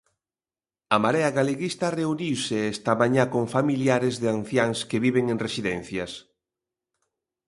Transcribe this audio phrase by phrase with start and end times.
[0.95, 6.11] A Marea Galeguista reuniuse esta mañá con familiares de anciáns que viven en residencias.